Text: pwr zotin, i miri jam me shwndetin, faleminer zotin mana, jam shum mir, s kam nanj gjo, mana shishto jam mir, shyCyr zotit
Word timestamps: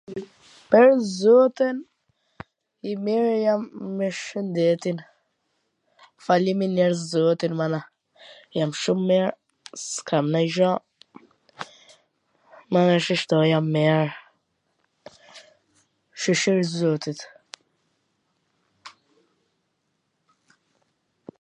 pwr 0.73 0.89
zotin, 1.17 1.77
i 2.91 2.93
miri 3.07 3.33
jam 3.45 3.61
me 3.99 4.07
shwndetin, 4.21 4.97
faleminer 6.27 6.91
zotin 7.11 7.53
mana, 7.59 7.79
jam 8.57 8.71
shum 8.85 8.99
mir, 9.11 9.27
s 9.83 9.85
kam 10.07 10.25
nanj 10.37 10.49
gjo, 10.57 10.71
mana 12.77 12.93
shishto 13.09 13.35
jam 13.51 13.65
mir, 13.77 14.07
shyCyr 16.23 16.59
zotit 16.77 17.19